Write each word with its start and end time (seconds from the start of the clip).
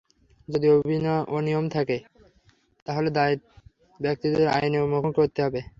যদি 0.47 0.67
অনিয়ম 1.29 1.65
হয়ে 1.65 1.73
থাকে, 1.75 1.97
তাহলে 2.87 3.09
দায়ী 3.09 3.35
ব্যক্তিদের 3.99 4.45
আইনের 4.55 4.83
মুখোমুখি 4.83 5.17
করতে 5.19 5.39
হবে। 5.45 5.61